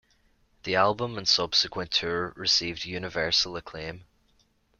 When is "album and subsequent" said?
0.75-1.91